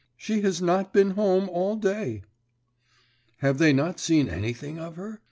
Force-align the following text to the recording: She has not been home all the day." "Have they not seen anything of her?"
She 0.17 0.41
has 0.41 0.63
not 0.63 0.91
been 0.93 1.11
home 1.11 1.47
all 1.47 1.75
the 1.75 1.93
day." 1.93 2.23
"Have 3.37 3.59
they 3.59 3.71
not 3.71 3.99
seen 3.99 4.29
anything 4.29 4.79
of 4.79 4.95
her?" 4.95 5.19